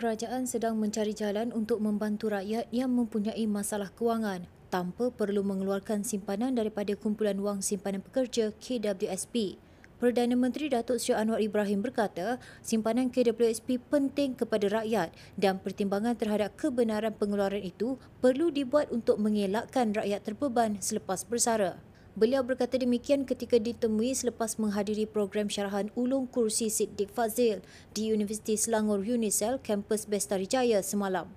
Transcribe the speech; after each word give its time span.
kerajaan 0.00 0.48
sedang 0.48 0.80
mencari 0.80 1.12
jalan 1.12 1.52
untuk 1.52 1.76
membantu 1.84 2.32
rakyat 2.32 2.72
yang 2.72 2.88
mempunyai 2.88 3.44
masalah 3.44 3.92
kewangan 3.92 4.48
tanpa 4.72 5.12
perlu 5.12 5.44
mengeluarkan 5.44 6.08
simpanan 6.08 6.56
daripada 6.56 6.96
Kumpulan 6.96 7.36
Wang 7.44 7.60
Simpanan 7.60 8.00
Pekerja 8.00 8.56
KWSP. 8.56 9.60
Perdana 10.00 10.32
Menteri 10.32 10.72
Datuk 10.72 10.96
Seri 10.96 11.20
Anwar 11.20 11.44
Ibrahim 11.44 11.84
berkata, 11.84 12.40
simpanan 12.64 13.12
KWSP 13.12 13.76
penting 13.92 14.32
kepada 14.32 14.80
rakyat 14.80 15.12
dan 15.36 15.60
pertimbangan 15.60 16.16
terhadap 16.16 16.56
kebenaran 16.56 17.12
pengeluaran 17.12 17.60
itu 17.60 18.00
perlu 18.24 18.48
dibuat 18.48 18.88
untuk 18.88 19.20
mengelakkan 19.20 19.92
rakyat 19.92 20.24
terbeban 20.24 20.80
selepas 20.80 21.28
bersara. 21.28 21.76
Beliau 22.18 22.42
berkata 22.42 22.74
demikian 22.74 23.22
ketika 23.22 23.54
ditemui 23.54 24.10
selepas 24.18 24.58
menghadiri 24.58 25.06
program 25.06 25.46
syarahan 25.46 25.94
ulung 25.94 26.26
kursi 26.26 26.66
Siddiq 26.66 27.06
Fazil 27.14 27.62
di 27.94 28.10
Universiti 28.10 28.58
Selangor 28.58 28.98
Unisel, 28.98 29.62
kampus 29.62 30.10
Bestari 30.10 30.50
Jaya 30.50 30.82
semalam. 30.82 31.30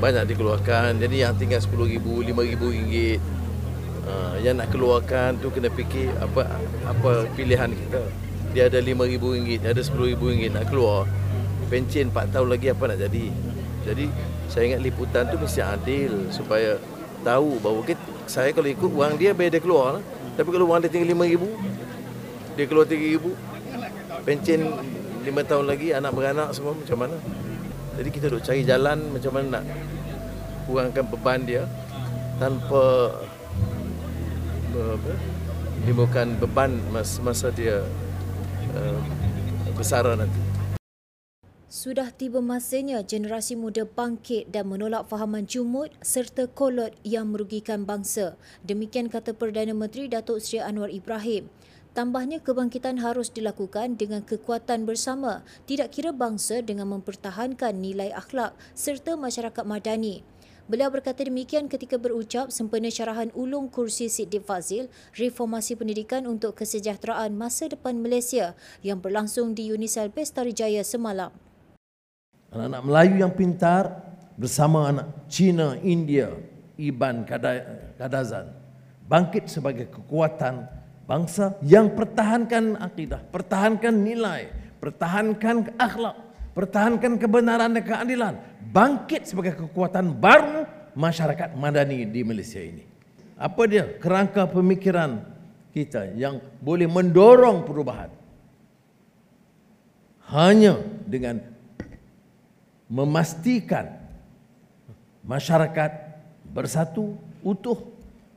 Banyak 0.00 0.32
dikeluarkan, 0.32 0.96
jadi 0.96 1.28
yang 1.28 1.36
tinggal 1.36 1.60
RM10,000, 1.60 2.32
RM5,000 2.32 2.62
ringgit. 2.72 3.20
Uh, 4.08 4.40
yang 4.40 4.56
nak 4.56 4.72
keluarkan 4.72 5.36
tu 5.44 5.52
kena 5.52 5.68
fikir 5.68 6.08
apa 6.16 6.56
apa 6.88 7.28
pilihan 7.36 7.68
kita. 7.68 8.00
Dia 8.56 8.72
ada 8.72 8.80
RM5,000, 8.80 9.20
ringgit, 9.20 9.60
ada 9.60 9.76
RM10,000 9.76 10.20
ringgit 10.24 10.50
nak 10.56 10.72
keluar. 10.72 11.04
Pencen 11.68 12.08
4 12.08 12.32
tahun 12.32 12.48
lagi 12.48 12.72
apa 12.72 12.96
nak 12.96 12.96
jadi. 12.96 13.28
Jadi 13.84 14.06
saya 14.48 14.72
ingat 14.72 14.80
liputan 14.80 15.28
tu 15.28 15.36
mesti 15.36 15.60
adil 15.60 16.32
supaya 16.32 16.80
tahu 17.22 17.60
bahawa 17.60 17.80
kita, 17.84 18.02
saya 18.26 18.50
kalau 18.50 18.68
ikut 18.68 18.90
wang 18.92 19.14
dia 19.16 19.30
biar 19.36 19.50
dia 19.52 19.62
keluar 19.62 19.98
lah. 19.98 20.04
Tapi 20.38 20.48
kalau 20.50 20.66
wang 20.70 20.80
dia 20.80 20.90
tinggal 20.90 21.12
RM5,000, 21.12 21.42
dia 22.56 22.64
keluar 22.66 22.84
RM3,000, 22.88 23.24
pencen 24.24 24.60
5 25.20 25.50
tahun 25.50 25.64
lagi, 25.68 25.86
anak 25.92 26.12
beranak 26.16 26.48
semua 26.56 26.72
macam 26.72 26.96
mana? 26.96 27.16
Jadi 28.00 28.08
kita 28.08 28.26
duk 28.32 28.40
cari 28.40 28.64
jalan 28.64 28.98
macam 29.12 29.32
mana 29.36 29.46
nak 29.60 29.64
kurangkan 30.64 31.04
beban 31.10 31.40
dia 31.44 31.68
tanpa 32.40 33.12
menimbulkan 35.82 36.38
beban 36.40 36.80
masa 37.20 37.52
dia 37.52 37.84
uh, 38.72 39.00
bersara 39.76 40.16
nanti. 40.16 40.40
Sudah 41.70 42.10
tiba 42.10 42.42
masanya 42.42 42.98
generasi 43.06 43.54
muda 43.54 43.86
bangkit 43.86 44.50
dan 44.50 44.66
menolak 44.66 45.06
fahaman 45.06 45.46
jumud 45.46 45.94
serta 46.02 46.50
kolot 46.50 46.90
yang 47.06 47.30
merugikan 47.30 47.86
bangsa. 47.86 48.34
Demikian 48.66 49.06
kata 49.06 49.38
Perdana 49.38 49.70
Menteri 49.70 50.10
Datuk 50.10 50.42
Seri 50.42 50.58
Anwar 50.66 50.90
Ibrahim. 50.90 51.46
Tambahnya 51.94 52.42
kebangkitan 52.42 52.98
harus 52.98 53.30
dilakukan 53.30 53.94
dengan 53.94 54.26
kekuatan 54.26 54.82
bersama, 54.82 55.46
tidak 55.70 55.94
kira 55.94 56.10
bangsa 56.10 56.58
dengan 56.58 56.90
mempertahankan 56.90 57.78
nilai 57.78 58.10
akhlak 58.18 58.50
serta 58.74 59.14
masyarakat 59.14 59.62
madani. 59.62 60.26
Beliau 60.66 60.90
berkata 60.90 61.22
demikian 61.22 61.70
ketika 61.70 62.02
berucap 62.02 62.50
sempena 62.50 62.90
syarahan 62.90 63.30
ulung 63.38 63.70
kursi 63.70 64.10
Siddiq 64.10 64.42
Fazil 64.42 64.90
Reformasi 65.14 65.78
Pendidikan 65.78 66.26
untuk 66.26 66.58
Kesejahteraan 66.58 67.30
Masa 67.38 67.70
Depan 67.70 68.02
Malaysia 68.02 68.58
yang 68.82 68.98
berlangsung 68.98 69.54
di 69.54 69.70
Unisel 69.70 70.10
Bestari 70.10 70.50
Jaya 70.50 70.82
semalam. 70.82 71.30
Anak-anak 72.50 72.82
Melayu 72.82 73.14
yang 73.22 73.32
pintar 73.32 73.84
bersama 74.34 74.90
anak 74.90 75.06
Cina, 75.30 75.78
India, 75.82 76.34
Iban, 76.74 77.22
Kadazan 77.94 78.60
bangkit 79.10 79.50
sebagai 79.50 79.90
kekuatan 79.90 80.70
bangsa 81.10 81.58
yang 81.66 81.90
pertahankan 81.98 82.78
akidah, 82.78 83.18
pertahankan 83.34 83.90
nilai, 83.90 84.46
pertahankan 84.78 85.74
akhlak, 85.74 86.14
pertahankan 86.54 87.18
kebenaran 87.18 87.74
dan 87.74 87.82
keadilan, 87.82 88.34
bangkit 88.70 89.26
sebagai 89.26 89.58
kekuatan 89.58 90.14
baru 90.14 90.62
masyarakat 90.94 91.58
madani 91.58 92.06
di 92.06 92.22
Malaysia 92.22 92.62
ini. 92.62 92.86
Apa 93.34 93.66
dia? 93.66 93.98
Kerangka 93.98 94.46
pemikiran 94.46 95.26
kita 95.74 96.14
yang 96.14 96.38
boleh 96.62 96.86
mendorong 96.86 97.66
perubahan. 97.66 98.14
Hanya 100.30 100.78
dengan 101.10 101.42
memastikan 102.90 103.94
masyarakat 105.22 106.10
bersatu 106.50 107.14
utuh 107.46 107.78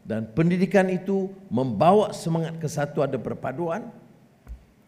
dan 0.06 0.30
pendidikan 0.30 0.86
itu 0.94 1.34
membawa 1.50 2.14
semangat 2.14 2.62
kesatuan 2.62 3.09
dan 3.09 3.19
perpaduan. 3.19 3.81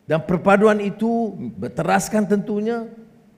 Dan 0.05 0.21
perpaduan 0.21 0.77
itu 0.77 1.33
berteraskan 1.57 2.29
tentunya 2.29 2.85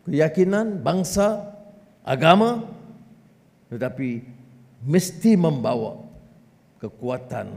keyakinan 0.03 0.83
bangsa 0.83 1.55
agama 2.03 2.67
tetapi 3.71 4.23
mesti 4.83 5.39
membawa 5.39 6.03
kekuatan 6.83 7.55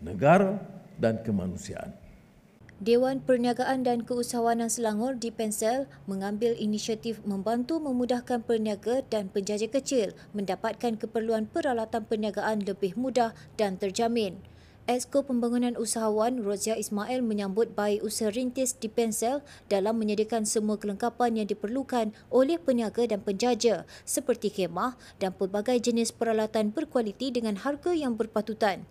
negara 0.00 0.60
dan 1.00 1.20
kemanusiaan 1.20 2.01
Dewan 2.82 3.22
Perniagaan 3.22 3.86
dan 3.86 4.02
Keusahawanan 4.02 4.66
Selangor 4.66 5.14
di 5.14 5.30
Pensel 5.30 5.86
mengambil 6.10 6.50
inisiatif 6.58 7.22
membantu 7.22 7.78
memudahkan 7.78 8.42
perniaga 8.42 9.06
dan 9.06 9.30
penjaja 9.30 9.70
kecil 9.70 10.10
mendapatkan 10.34 10.98
keperluan 10.98 11.46
peralatan 11.46 12.02
perniagaan 12.02 12.66
lebih 12.66 12.98
mudah 12.98 13.38
dan 13.54 13.78
terjamin. 13.78 14.42
Esko 14.90 15.22
Pembangunan 15.22 15.78
Usahawan 15.78 16.42
Rozia 16.42 16.74
Ismail 16.74 17.22
menyambut 17.22 17.70
baik 17.78 18.02
usaha 18.02 18.34
rintis 18.34 18.74
di 18.74 18.90
Pensel 18.90 19.46
dalam 19.70 20.02
menyediakan 20.02 20.42
semua 20.42 20.74
kelengkapan 20.74 21.38
yang 21.38 21.46
diperlukan 21.46 22.10
oleh 22.34 22.58
peniaga 22.58 23.06
dan 23.06 23.22
penjaja 23.22 23.86
seperti 24.02 24.50
kemah 24.50 24.98
dan 25.22 25.30
pelbagai 25.38 25.78
jenis 25.78 26.10
peralatan 26.10 26.74
berkualiti 26.74 27.30
dengan 27.30 27.62
harga 27.62 27.94
yang 27.94 28.18
berpatutan. 28.18 28.82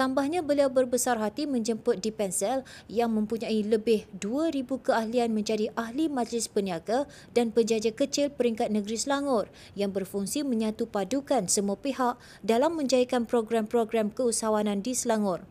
Tambahnya 0.00 0.40
beliau 0.40 0.72
berbesar 0.72 1.20
hati 1.20 1.44
menjemput 1.44 2.00
di 2.00 2.08
Pensel 2.08 2.64
yang 2.88 3.12
mempunyai 3.12 3.60
lebih 3.60 4.08
2,000 4.16 4.64
keahlian 4.80 5.28
menjadi 5.28 5.68
ahli 5.76 6.08
majlis 6.08 6.48
peniaga 6.48 7.04
dan 7.36 7.52
penjaja 7.52 7.92
kecil 7.92 8.32
peringkat 8.32 8.72
negeri 8.72 8.96
Selangor 8.96 9.52
yang 9.76 9.92
berfungsi 9.92 10.40
menyatu 10.40 10.88
padukan 10.88 11.52
semua 11.52 11.76
pihak 11.76 12.16
dalam 12.40 12.80
menjayakan 12.80 13.28
program-program 13.28 14.08
keusahawanan 14.08 14.80
di 14.80 14.96
Selangor. 14.96 15.44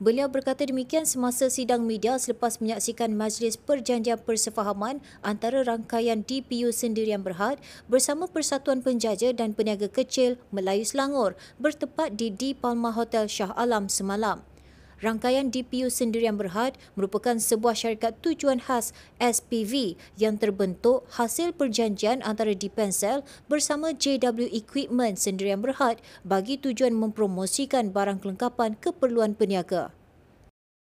Beliau 0.00 0.32
berkata 0.32 0.64
demikian 0.64 1.04
semasa 1.04 1.52
sidang 1.52 1.84
media 1.84 2.16
selepas 2.16 2.56
menyaksikan 2.56 3.12
majlis 3.12 3.60
perjanjian 3.60 4.16
persefahaman 4.16 5.04
antara 5.20 5.60
rangkaian 5.60 6.24
DPU 6.24 6.72
Sendirian 6.72 7.20
Berhad 7.20 7.60
bersama 7.84 8.24
Persatuan 8.24 8.80
Penjaja 8.80 9.36
dan 9.36 9.52
Peniaga 9.52 9.92
Kecil 9.92 10.40
Melayu 10.56 10.88
Selangor 10.88 11.36
bertepat 11.60 12.16
di 12.16 12.32
Di 12.32 12.56
Palma 12.56 12.96
Hotel 12.96 13.28
Shah 13.28 13.52
Alam 13.52 13.92
semalam. 13.92 14.49
Rangkaian 15.00 15.48
DPU 15.48 15.88
Sendirian 15.88 16.36
Berhad 16.36 16.76
merupakan 16.92 17.32
sebuah 17.40 17.72
syarikat 17.72 18.20
tujuan 18.20 18.60
khas 18.60 18.92
SPV 19.16 19.96
yang 20.20 20.36
terbentuk 20.36 21.08
hasil 21.16 21.56
perjanjian 21.56 22.20
antara 22.20 22.52
Dipensel 22.52 23.24
bersama 23.48 23.96
JW 23.96 24.52
Equipment 24.52 25.16
Sendirian 25.16 25.64
Berhad 25.64 26.04
bagi 26.20 26.60
tujuan 26.60 26.92
mempromosikan 26.92 27.88
barang 27.96 28.20
kelengkapan 28.20 28.76
keperluan 28.76 29.32
peniaga. 29.32 29.96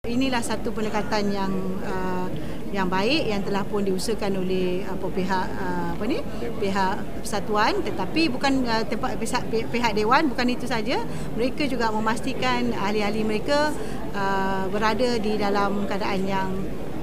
Inilah 0.06 0.46
satu 0.46 0.70
pendekatan 0.70 1.34
yang 1.34 1.50
uh, 1.82 2.30
yang 2.74 2.90
baik 2.90 3.30
yang 3.30 3.42
telah 3.46 3.62
pun 3.66 3.86
diusahakan 3.86 4.42
oleh 4.42 4.82
apa 4.86 5.06
pihak 5.10 5.46
uh, 5.58 5.90
apa 5.94 6.04
ni 6.10 6.20
pihak 6.58 6.96
persatuan. 7.22 7.82
Tetapi 7.86 8.22
bukan 8.32 8.66
uh, 8.66 8.84
tempat 8.86 9.18
pihak, 9.20 9.44
pihak 9.70 9.92
dewan 9.94 10.30
bukan 10.32 10.48
itu 10.50 10.66
saja. 10.66 11.02
Mereka 11.38 11.70
juga 11.70 11.94
memastikan 11.94 12.74
ahli-ahli 12.74 13.22
mereka 13.22 13.74
uh, 14.16 14.66
berada 14.72 15.18
di 15.22 15.38
dalam 15.38 15.86
keadaan 15.86 16.22
yang 16.26 16.50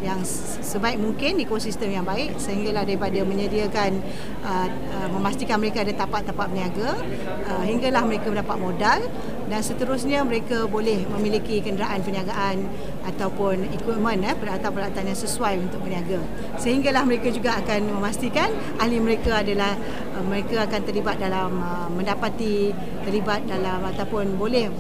yang 0.03 0.21
sebaik 0.63 0.99
mungkin 0.99 1.39
ekosistem 1.39 1.95
yang 1.95 2.03
baik 2.03 2.35
sehinggalah 2.37 2.83
daripada 2.83 3.23
menyediakan 3.23 4.03
uh, 4.43 4.69
uh, 4.69 5.09
memastikan 5.15 5.63
mereka 5.63 5.87
ada 5.87 5.95
tapak-tapak 5.95 6.51
berniaga 6.51 6.99
uh, 7.47 7.65
hinggalah 7.65 8.03
mereka 8.03 8.29
mendapat 8.29 8.57
modal 8.59 9.01
dan 9.47 9.61
seterusnya 9.61 10.25
mereka 10.27 10.65
boleh 10.67 11.07
memiliki 11.07 11.61
kenderaan 11.63 12.01
perniagaan 12.01 12.67
ataupun 13.05 13.69
equipment 13.75 14.25
eh, 14.25 14.33
peralatan-peralatan 14.33 15.13
yang 15.13 15.19
sesuai 15.19 15.61
untuk 15.61 15.85
berniaga. 15.85 16.25
Sehinggalah 16.57 17.05
mereka 17.05 17.29
juga 17.29 17.61
akan 17.61 18.01
memastikan 18.01 18.49
ahli 18.81 18.99
mereka 18.99 19.45
adalah 19.45 19.77
uh, 20.19 20.25
mereka 20.25 20.67
akan 20.67 20.81
terlibat 20.83 21.17
dalam 21.21 21.61
uh, 21.61 21.89
mendapati 21.93 22.73
terlibat 23.05 23.45
dalam 23.45 23.85
ataupun 23.93 24.39
boleh 24.41 24.71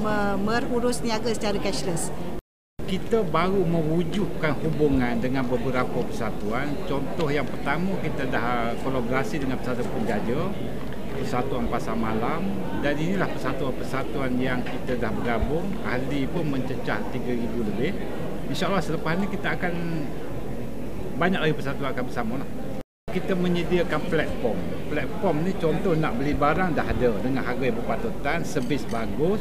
merurus 0.40 1.02
niaga 1.02 1.34
secara 1.34 1.58
cashless 1.58 2.10
kita 2.92 3.24
baru 3.24 3.64
mewujudkan 3.64 4.52
hubungan 4.60 5.16
dengan 5.16 5.48
beberapa 5.48 6.04
persatuan. 6.04 6.76
Contoh 6.84 7.32
yang 7.32 7.48
pertama 7.48 7.96
kita 8.04 8.28
dah 8.28 8.76
kolaborasi 8.84 9.40
dengan 9.40 9.56
persatuan 9.56 9.88
penjaja, 9.96 10.52
persatuan 11.16 11.72
pasar 11.72 11.96
malam 11.96 12.44
dan 12.84 12.92
inilah 12.92 13.32
persatuan-persatuan 13.32 14.36
yang 14.36 14.60
kita 14.60 15.00
dah 15.00 15.08
bergabung. 15.08 15.64
Ahli 15.88 16.28
pun 16.28 16.52
mencecah 16.52 17.00
3,000 17.16 17.64
lebih. 17.72 17.96
InsyaAllah 18.52 18.84
selepas 18.84 19.16
ini 19.16 19.26
kita 19.32 19.56
akan 19.56 19.72
banyak 21.16 21.40
lagi 21.48 21.54
persatuan 21.56 21.96
akan 21.96 22.04
bersama. 22.04 22.44
Lah. 22.44 22.48
Kita 23.08 23.32
menyediakan 23.32 24.00
platform. 24.12 24.60
Platform 24.92 25.36
ni 25.48 25.56
contoh 25.56 25.96
nak 25.96 26.20
beli 26.20 26.36
barang 26.36 26.76
dah 26.76 26.84
ada 26.84 27.08
dengan 27.24 27.40
harga 27.40 27.64
yang 27.64 27.76
berpatutan, 27.80 28.44
servis 28.44 28.84
bagus. 28.92 29.40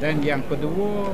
Dan 0.00 0.24
yang 0.24 0.40
kedua, 0.48 1.12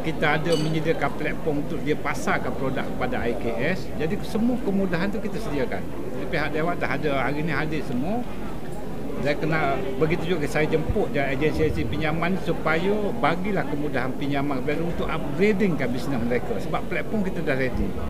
kita 0.00 0.40
ada 0.40 0.52
menyediakan 0.56 1.10
platform 1.16 1.56
untuk 1.64 1.78
dia 1.84 1.96
pasarkan 1.96 2.52
produk 2.56 2.84
kepada 2.84 3.24
IKS. 3.28 3.88
Jadi 4.00 4.14
semua 4.26 4.56
kemudahan 4.60 5.08
tu 5.12 5.20
kita 5.20 5.38
sediakan. 5.38 5.82
Jadi 5.84 6.26
pihak 6.28 6.48
Dewan 6.52 6.76
dah 6.80 6.90
ada 6.96 7.10
hari 7.24 7.44
ni 7.44 7.52
hadir 7.52 7.84
semua. 7.86 8.24
Saya 9.20 9.36
kena 9.36 9.76
begitu 10.00 10.36
juga 10.36 10.48
saya 10.48 10.64
jemput 10.64 11.12
je 11.12 11.20
agensi-agensi 11.20 11.84
pinjaman 11.92 12.40
supaya 12.40 13.12
bagilah 13.20 13.68
kemudahan 13.68 14.16
pinjaman 14.16 14.64
untuk 14.80 15.04
upgradingkan 15.04 15.92
bisnes 15.92 16.16
mereka 16.24 16.56
sebab 16.56 16.80
platform 16.88 17.20
kita 17.28 17.44
dah 17.44 17.56
ready. 17.60 18.09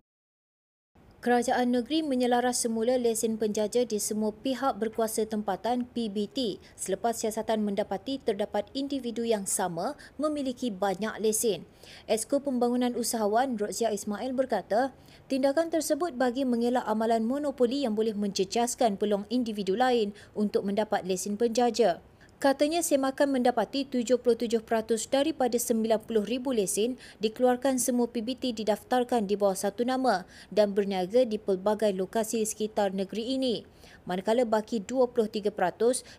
Kerajaan 1.20 1.76
negeri 1.76 2.00
menyelaras 2.00 2.64
semula 2.64 2.96
lesen 2.96 3.36
penjaja 3.36 3.84
di 3.84 4.00
semua 4.00 4.32
pihak 4.32 4.80
berkuasa 4.80 5.28
tempatan 5.28 5.84
PBT 5.84 6.56
selepas 6.80 7.12
siasatan 7.12 7.60
mendapati 7.60 8.24
terdapat 8.24 8.72
individu 8.72 9.28
yang 9.28 9.44
sama 9.44 10.00
memiliki 10.16 10.72
banyak 10.72 11.20
lesen. 11.20 11.68
Esko 12.08 12.40
Pembangunan 12.40 12.96
Usahawan 12.96 13.60
Rozia 13.60 13.92
Ismail 13.92 14.32
berkata, 14.32 14.96
tindakan 15.28 15.68
tersebut 15.68 16.16
bagi 16.16 16.48
mengelak 16.48 16.88
amalan 16.88 17.28
monopoli 17.28 17.84
yang 17.84 17.92
boleh 17.92 18.16
menjejaskan 18.16 18.96
peluang 18.96 19.28
individu 19.28 19.76
lain 19.76 20.16
untuk 20.32 20.64
mendapat 20.64 21.04
lesen 21.04 21.36
penjaja. 21.36 22.00
Katanya 22.40 22.80
semakan 22.80 23.36
mendapati 23.36 23.84
77% 23.84 24.64
daripada 25.12 25.60
90,000 25.60 26.08
lesen 26.56 26.96
dikeluarkan 27.20 27.76
semua 27.76 28.08
PBT 28.08 28.56
didaftarkan 28.56 29.28
di 29.28 29.36
bawah 29.36 29.52
satu 29.52 29.84
nama 29.84 30.24
dan 30.48 30.72
berniaga 30.72 31.28
di 31.28 31.36
pelbagai 31.36 31.92
lokasi 31.92 32.40
sekitar 32.48 32.96
negeri 32.96 33.36
ini. 33.36 33.68
Manakala 34.08 34.48
baki 34.48 34.80
23% 34.88 35.52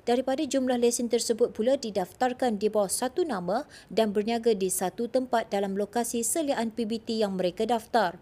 daripada 0.05 0.45
jumlah 0.45 0.77
lesen 0.77 1.09
tersebut 1.09 1.57
pula 1.57 1.73
didaftarkan 1.81 2.61
di 2.61 2.69
bawah 2.69 2.93
satu 2.93 3.25
nama 3.25 3.65
dan 3.89 4.13
berniaga 4.13 4.53
di 4.53 4.69
satu 4.69 5.09
tempat 5.09 5.49
dalam 5.49 5.73
lokasi 5.73 6.21
seliaan 6.21 6.69
PBT 6.69 7.17
yang 7.17 7.33
mereka 7.33 7.65
daftar. 7.65 8.21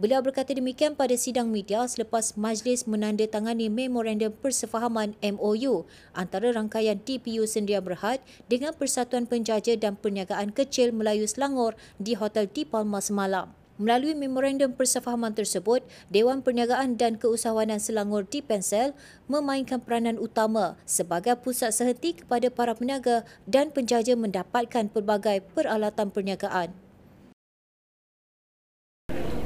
Beliau 0.00 0.24
berkata 0.24 0.56
demikian 0.56 0.96
pada 0.96 1.12
sidang 1.12 1.52
media 1.52 1.84
selepas 1.84 2.32
majlis 2.32 2.88
menandatangani 2.88 3.68
Memorandum 3.68 4.32
Persefahaman 4.32 5.12
MOU 5.20 5.84
antara 6.16 6.56
rangkaian 6.56 6.96
TPU 6.96 7.44
Sendirian 7.44 7.84
Berhad 7.84 8.24
dengan 8.48 8.72
Persatuan 8.72 9.28
Penjaja 9.28 9.76
dan 9.76 10.00
Perniagaan 10.00 10.56
Kecil 10.56 10.96
Melayu 10.96 11.28
Selangor 11.28 11.76
di 12.00 12.16
Hotel 12.16 12.48
Di 12.48 12.64
Palma 12.64 13.04
semalam. 13.04 13.52
Melalui 13.76 14.16
memorandum 14.16 14.72
persefahaman 14.72 15.36
tersebut, 15.36 15.84
Dewan 16.08 16.40
Perniagaan 16.40 16.96
dan 16.96 17.20
Keusahawanan 17.20 17.76
Selangor 17.76 18.24
di 18.24 18.40
Pensel 18.40 18.96
memainkan 19.28 19.84
peranan 19.84 20.16
utama 20.16 20.80
sebagai 20.88 21.36
pusat 21.36 21.76
sehenti 21.76 22.24
kepada 22.24 22.48
para 22.48 22.72
peniaga 22.72 23.28
dan 23.44 23.68
penjaja 23.68 24.16
mendapatkan 24.16 24.88
pelbagai 24.88 25.44
peralatan 25.52 26.08
perniagaan. 26.08 26.72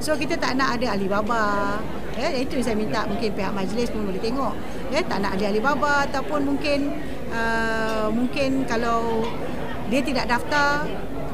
So 0.05 0.13
kita 0.13 0.37
tak 0.37 0.53
nak 0.53 0.77
ada 0.77 0.93
Alibaba. 0.93 1.81
Ya, 2.13 2.29
itu 2.37 2.61
yang 2.61 2.65
saya 2.69 2.77
minta 2.77 3.09
mungkin 3.09 3.33
pihak 3.33 3.49
majlis 3.57 3.89
pun 3.89 4.05
boleh 4.05 4.21
tengok. 4.21 4.53
Ya, 4.93 5.01
tak 5.01 5.17
nak 5.25 5.33
ada 5.33 5.49
Alibaba 5.49 6.05
ataupun 6.05 6.45
mungkin 6.45 6.93
uh, 7.33 8.13
mungkin 8.13 8.69
kalau 8.69 9.25
dia 9.89 10.05
tidak 10.05 10.29
daftar 10.29 10.85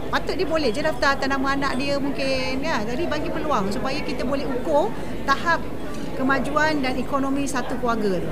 patut 0.07 0.39
dia 0.39 0.47
boleh 0.47 0.71
je 0.71 0.83
daftar 0.83 1.19
atas 1.19 1.27
nama 1.27 1.51
anak 1.51 1.83
dia 1.83 1.99
mungkin 1.99 2.63
ya. 2.63 2.79
Jadi 2.87 3.11
bagi 3.11 3.27
peluang 3.27 3.67
supaya 3.75 3.99
kita 3.99 4.23
boleh 4.23 4.47
ukur 4.47 4.87
tahap 5.27 5.59
kemajuan 6.15 6.79
dan 6.79 6.95
ekonomi 6.95 7.43
satu 7.43 7.75
keluarga 7.75 8.23
tu. 8.23 8.31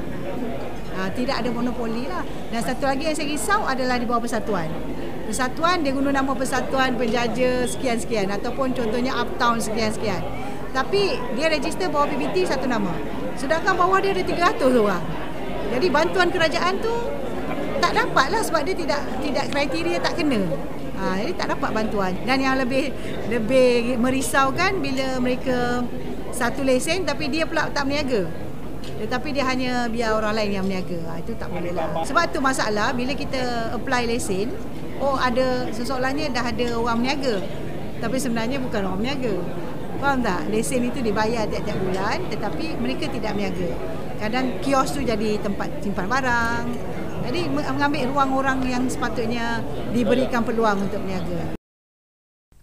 Ha, 0.96 1.12
tidak 1.20 1.44
ada 1.44 1.52
monopoli 1.52 2.08
lah. 2.08 2.24
Dan 2.48 2.64
satu 2.64 2.88
lagi 2.88 3.12
yang 3.12 3.16
saya 3.16 3.28
risau 3.28 3.68
adalah 3.68 4.00
di 4.00 4.08
bawah 4.08 4.24
persatuan 4.24 4.72
persatuan 5.30 5.86
dia 5.86 5.94
guna 5.94 6.10
nama 6.10 6.34
persatuan 6.34 6.98
penjaja 6.98 7.70
sekian-sekian. 7.70 8.34
Ataupun 8.34 8.74
contohnya 8.74 9.14
uptown 9.14 9.62
sekian-sekian. 9.62 10.26
Tapi 10.74 11.22
dia 11.38 11.54
register 11.54 11.86
bawah 11.94 12.10
PBT 12.10 12.50
satu 12.50 12.66
nama. 12.66 12.90
Sedangkan 13.38 13.78
bawah 13.78 14.02
dia 14.02 14.18
ada 14.18 14.26
300 14.26 14.58
orang. 14.74 15.04
Jadi 15.70 15.88
bantuan 15.94 16.34
kerajaan 16.34 16.82
tu 16.82 16.94
tak 17.78 17.94
dapat 17.94 18.28
lah 18.34 18.42
sebab 18.42 18.62
dia 18.66 18.76
tidak 18.76 19.02
tidak 19.22 19.46
kriteria 19.54 19.98
tak 20.02 20.14
kena. 20.18 20.42
Ha, 21.00 21.16
jadi 21.22 21.34
tak 21.38 21.48
dapat 21.56 21.70
bantuan. 21.72 22.12
Dan 22.26 22.38
yang 22.42 22.58
lebih 22.60 22.92
lebih 23.30 23.96
merisaukan 24.02 24.82
bila 24.82 25.22
mereka 25.22 25.86
satu 26.34 26.66
lesen 26.66 27.06
tapi 27.06 27.30
dia 27.30 27.46
pula 27.46 27.70
tak 27.70 27.86
berniaga. 27.86 28.28
Tetapi 29.00 29.32
dia 29.32 29.48
hanya 29.48 29.88
biar 29.88 30.12
orang 30.12 30.36
lain 30.36 30.52
yang 30.60 30.66
berniaga. 30.66 31.00
Ha, 31.08 31.12
itu 31.22 31.32
tak 31.38 31.54
boleh 31.54 31.72
lah. 31.72 32.04
Sebab 32.04 32.34
tu 32.34 32.42
masalah 32.44 32.92
bila 32.92 33.14
kita 33.16 33.72
apply 33.78 34.10
lesen 34.10 34.52
oh 35.00 35.16
ada 35.20 35.68
seseorangnya 35.72 36.32
dah 36.32 36.46
ada 36.52 36.68
orang 36.76 37.04
berniaga. 37.04 37.36
Tapi 38.00 38.18
sebenarnya 38.20 38.64
bukan 38.64 38.82
orang 38.86 39.00
berniaga. 39.00 39.36
Faham 40.00 40.24
tak? 40.24 40.48
Lesen 40.48 40.88
itu 40.88 41.04
dibayar 41.04 41.44
tiap-tiap 41.44 41.80
bulan 41.84 42.18
tetapi 42.32 42.66
mereka 42.80 43.12
tidak 43.12 43.36
berniaga. 43.36 43.70
Kadang 44.20 44.46
kios 44.64 44.96
tu 44.96 45.04
jadi 45.04 45.40
tempat 45.44 45.68
simpan 45.84 46.08
barang. 46.08 46.66
Jadi 47.20 47.42
mengambil 47.52 48.08
ruang 48.10 48.32
orang 48.40 48.60
yang 48.64 48.84
sepatutnya 48.88 49.60
diberikan 49.92 50.42
peluang 50.42 50.88
untuk 50.88 51.04
berniaga 51.04 51.59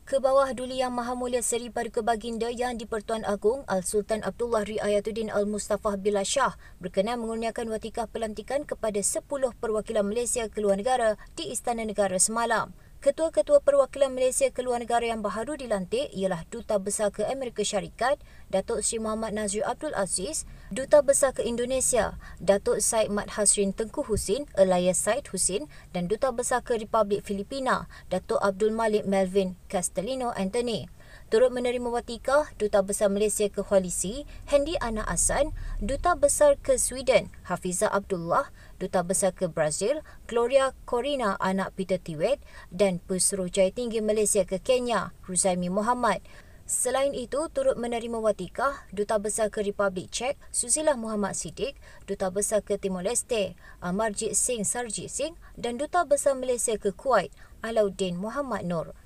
ke 0.07 0.23
bawah 0.23 0.55
Duli 0.55 0.79
Yang 0.79 1.03
Maha 1.03 1.19
Mulia 1.19 1.43
Seri 1.43 1.67
Paduka 1.67 1.99
Baginda 1.99 2.47
yang 2.47 2.79
di-Pertuan 2.79 3.27
Agong 3.27 3.67
Al-Sultan 3.67 4.23
Abdullah 4.23 4.63
Riayatuddin 4.63 5.35
Al-Mustafa 5.35 5.99
Billah 5.99 6.23
Shah 6.23 6.55
berkenan 6.79 7.19
mengurniakan 7.19 7.67
watikah 7.67 8.07
pelantikan 8.07 8.63
kepada 8.63 9.03
10 9.03 9.27
perwakilan 9.59 10.07
Malaysia 10.07 10.47
keluar 10.47 10.79
negara 10.79 11.19
di 11.35 11.51
Istana 11.51 11.83
Negara 11.83 12.23
semalam. 12.23 12.71
Ketua-ketua 13.07 13.63
perwakilan 13.63 14.11
Malaysia 14.11 14.51
ke 14.51 14.67
luar 14.67 14.83
negara 14.83 15.07
yang 15.07 15.23
baru 15.23 15.55
dilantik 15.55 16.11
ialah 16.11 16.43
Duta 16.51 16.75
Besar 16.83 17.15
ke 17.15 17.23
Amerika 17.23 17.63
Syarikat, 17.63 18.19
Datuk 18.51 18.83
Seri 18.83 18.99
Muhammad 18.99 19.31
Nazri 19.31 19.63
Abdul 19.63 19.95
Aziz, 19.95 20.43
Duta 20.75 21.07
Besar 21.07 21.31
ke 21.31 21.47
Indonesia, 21.47 22.19
Datuk 22.43 22.83
Said 22.83 23.07
Mat 23.15 23.39
Hasrin 23.39 23.71
Tengku 23.71 24.03
Husin, 24.03 24.51
Elias 24.59 24.99
Said 24.99 25.31
Husin 25.31 25.71
dan 25.95 26.11
Duta 26.11 26.35
Besar 26.35 26.67
ke 26.67 26.75
Republik 26.83 27.23
Filipina, 27.23 27.87
Datuk 28.11 28.43
Abdul 28.43 28.75
Malik 28.75 29.07
Melvin 29.07 29.55
Castellino 29.71 30.35
Anthony. 30.35 30.91
Turut 31.31 31.55
menerima 31.55 31.87
watikah 31.87 32.51
Duta 32.59 32.83
Besar 32.83 33.07
Malaysia 33.07 33.47
ke 33.47 33.63
Koalisi 33.63 34.27
Hendy 34.51 34.75
Ana 34.83 35.07
Asan, 35.07 35.55
Duta 35.79 36.19
Besar 36.19 36.59
ke 36.59 36.75
Sweden 36.75 37.31
Hafiza 37.47 37.87
Abdullah, 37.87 38.51
Duta 38.77 39.01
Besar 39.01 39.33
ke 39.33 39.49
Brazil 39.49 40.05
Gloria 40.29 40.77
Corina 40.85 41.41
anak 41.41 41.73
Peter 41.77 41.97
Tiwet 41.97 42.41
dan 42.69 43.01
Pesuruhjaya 43.01 43.73
Tinggi 43.73 44.05
Malaysia 44.05 44.45
ke 44.45 44.61
Kenya 44.61 45.17
Ruzaimi 45.25 45.73
Muhammad. 45.73 46.21
Selain 46.67 47.15
itu, 47.15 47.47
turut 47.55 47.79
menerima 47.79 48.19
watikah 48.19 48.91
Duta 48.91 49.23
Besar 49.23 49.55
ke 49.55 49.63
Republik 49.63 50.11
Czech 50.11 50.35
Susilah 50.51 50.99
Muhammad 50.99 51.39
Siddiq, 51.39 51.79
Duta 52.11 52.27
Besar 52.35 52.59
ke 52.67 52.75
Timor 52.75 53.07
Leste 53.07 53.55
Amarjit 53.79 54.35
Singh 54.35 54.67
Sarjit 54.67 55.07
Singh 55.07 55.39
dan 55.55 55.79
Duta 55.79 56.03
Besar 56.03 56.35
Malaysia 56.35 56.75
ke 56.75 56.91
Kuwait 56.91 57.31
Alauddin 57.63 58.19
Muhammad 58.19 58.67
Nur. 58.67 59.06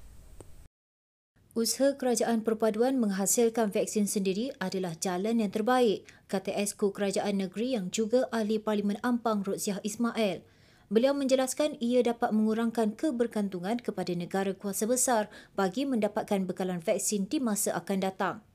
Usaha 1.51 1.99
kerajaan 1.99 2.47
perpaduan 2.47 3.03
menghasilkan 3.03 3.75
vaksin 3.75 4.07
sendiri 4.07 4.55
adalah 4.63 4.95
jalan 4.95 5.43
yang 5.43 5.51
terbaik, 5.51 6.07
kata 6.31 6.55
Esko 6.55 6.95
Kerajaan 6.95 7.43
Negeri 7.43 7.75
yang 7.75 7.91
juga 7.91 8.31
ahli 8.31 8.63
Parlimen 8.63 9.03
Ampang 9.03 9.43
Roziah 9.43 9.83
Ismail. 9.83 10.47
Beliau 10.95 11.11
menjelaskan 11.11 11.75
ia 11.83 12.07
dapat 12.07 12.31
mengurangkan 12.31 12.95
kebergantungan 12.95 13.83
kepada 13.83 14.15
negara 14.15 14.55
kuasa 14.55 14.87
besar 14.87 15.27
bagi 15.59 15.91
mendapatkan 15.91 16.47
bekalan 16.47 16.79
vaksin 16.79 17.27
di 17.27 17.43
masa 17.43 17.75
akan 17.75 17.99
datang. 17.99 18.47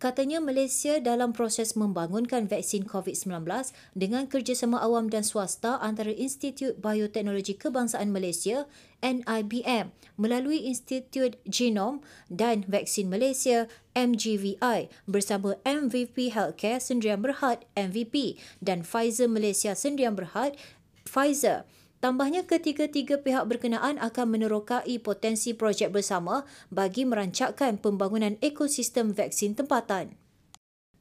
Katanya 0.00 0.40
Malaysia 0.40 0.96
dalam 0.96 1.36
proses 1.36 1.76
membangunkan 1.76 2.48
vaksin 2.48 2.88
COVID-19 2.88 3.44
dengan 3.92 4.24
kerjasama 4.24 4.80
awam 4.80 5.12
dan 5.12 5.20
swasta 5.20 5.76
antara 5.76 6.08
Institut 6.08 6.80
Bioteknologi 6.80 7.52
Kebangsaan 7.52 8.08
Malaysia 8.08 8.64
NIBM 9.04 9.92
melalui 10.16 10.64
Institut 10.64 11.36
Genom 11.44 12.00
dan 12.32 12.64
Vaksin 12.64 13.12
Malaysia 13.12 13.68
MGVI 13.92 14.88
bersama 15.04 15.60
MVP 15.68 16.32
Healthcare 16.32 16.80
Sendirian 16.80 17.20
Berhad 17.20 17.68
MVP 17.76 18.40
dan 18.64 18.80
Pfizer 18.80 19.28
Malaysia 19.28 19.76
Sendirian 19.76 20.16
Berhad 20.16 20.56
Pfizer 21.04 21.68
Tambahnya 22.00 22.48
ketiga-tiga 22.48 23.20
pihak 23.20 23.44
berkenaan 23.44 24.00
akan 24.00 24.26
menerokai 24.32 24.96
potensi 25.04 25.52
projek 25.52 25.92
bersama 25.92 26.48
bagi 26.72 27.04
merancangkan 27.04 27.76
pembangunan 27.76 28.40
ekosistem 28.40 29.12
vaksin 29.12 29.52
tempatan. 29.52 30.16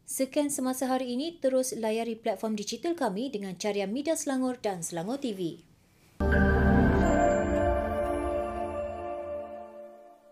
Sekian 0.04 0.52
semasa 0.52 0.92
hari 0.92 1.16
ini, 1.16 1.40
terus 1.40 1.72
layari 1.72 2.20
platform 2.20 2.60
digital 2.60 3.00
kami 3.00 3.32
dengan 3.32 3.56
carian 3.56 3.96
Media 3.96 4.20
Selangor 4.20 4.60
dan 4.60 4.84
Selangor 4.84 5.24
TV. 5.24 5.69